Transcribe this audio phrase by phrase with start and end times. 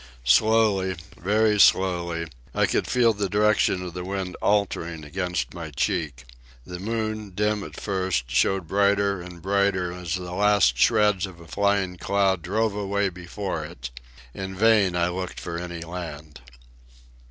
[0.25, 6.25] Slowly, very slowly, I could feel the direction of the wind altering against my cheek.
[6.65, 11.45] The moon, dim at first, showed brighter and brighter as the last shreds of a
[11.47, 13.91] flying cloud drove away from before it.
[14.33, 16.41] In vain I looked for any land.